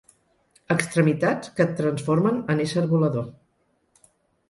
[0.75, 3.33] Extremitats que et transformen en ésser volador.